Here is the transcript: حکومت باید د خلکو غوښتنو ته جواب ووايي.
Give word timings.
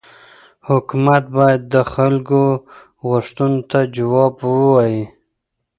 حکومت 0.69 1.23
باید 1.37 1.61
د 1.73 1.75
خلکو 1.93 2.41
غوښتنو 3.09 3.59
ته 3.71 3.79
جواب 3.95 4.33
ووايي. 4.49 5.03